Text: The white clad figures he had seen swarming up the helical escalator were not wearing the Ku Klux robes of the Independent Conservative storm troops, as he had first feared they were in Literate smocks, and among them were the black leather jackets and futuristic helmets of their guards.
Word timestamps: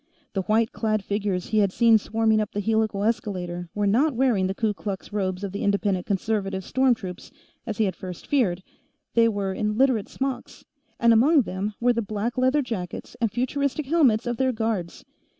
The 0.33 0.41
white 0.41 0.71
clad 0.71 1.03
figures 1.03 1.49
he 1.49 1.59
had 1.59 1.71
seen 1.71 1.99
swarming 1.99 2.41
up 2.41 2.53
the 2.53 2.59
helical 2.59 3.03
escalator 3.03 3.69
were 3.75 3.85
not 3.85 4.15
wearing 4.15 4.47
the 4.47 4.55
Ku 4.55 4.73
Klux 4.73 5.13
robes 5.13 5.43
of 5.43 5.51
the 5.51 5.61
Independent 5.61 6.07
Conservative 6.07 6.63
storm 6.63 6.95
troops, 6.95 7.29
as 7.67 7.77
he 7.77 7.83
had 7.83 7.95
first 7.95 8.25
feared 8.25 8.63
they 9.13 9.29
were 9.29 9.53
in 9.53 9.77
Literate 9.77 10.09
smocks, 10.09 10.65
and 10.99 11.13
among 11.13 11.43
them 11.43 11.75
were 11.79 11.93
the 11.93 12.01
black 12.01 12.35
leather 12.35 12.63
jackets 12.63 13.15
and 13.21 13.31
futuristic 13.31 13.85
helmets 13.85 14.25
of 14.25 14.37
their 14.37 14.51
guards. 14.51 15.05